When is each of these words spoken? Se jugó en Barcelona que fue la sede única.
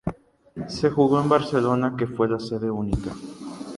Se 0.67 0.89
jugó 0.89 1.21
en 1.21 1.29
Barcelona 1.29 1.93
que 1.95 2.07
fue 2.07 2.27
la 2.27 2.39
sede 2.39 2.71
única. 2.71 3.11